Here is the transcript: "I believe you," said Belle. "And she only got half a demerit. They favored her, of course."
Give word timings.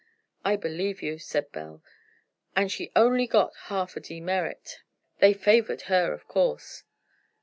"I 0.43 0.55
believe 0.55 1.03
you," 1.03 1.19
said 1.19 1.51
Belle. 1.51 1.83
"And 2.55 2.71
she 2.71 2.91
only 2.95 3.27
got 3.27 3.55
half 3.65 3.95
a 3.95 3.99
demerit. 3.99 4.79
They 5.19 5.31
favored 5.31 5.83
her, 5.93 6.11
of 6.11 6.27
course." 6.27 6.83